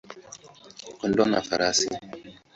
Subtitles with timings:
[0.99, 1.87] kondoo na farasi.